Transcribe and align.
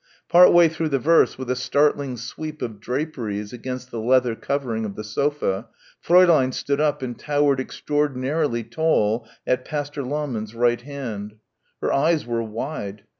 Part 0.29 0.51
way 0.51 0.67
through 0.67 0.89
the 0.89 0.97
verse 0.97 1.37
with 1.37 1.51
a 1.51 1.55
startling 1.55 2.17
sweep 2.17 2.63
of 2.63 2.79
draperies 2.79 3.53
against 3.53 3.91
the 3.91 3.99
leather 3.99 4.33
covering 4.35 4.83
of 4.83 4.95
the 4.95 5.03
sofa, 5.03 5.67
Fräulein 6.03 6.55
stood 6.55 6.81
up 6.81 7.03
and 7.03 7.19
towered 7.19 7.59
extraordinarily 7.59 8.63
tall 8.63 9.27
at 9.45 9.63
Pastor 9.63 10.01
Lahmann's 10.01 10.55
right 10.55 10.81
hand. 10.81 11.35
Her 11.81 11.93
eyes 11.93 12.25
were 12.25 12.41
wide. 12.41 13.03